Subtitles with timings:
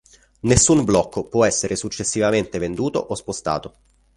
[0.39, 3.75] Nessun blocco può essere successivamente venduto o spostato.